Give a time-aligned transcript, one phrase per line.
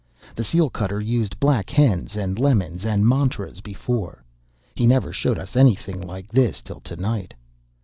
[0.35, 4.23] The seal cutter used black hens and lemons and mantras before.
[4.73, 7.35] He never showed us anything like this till to night.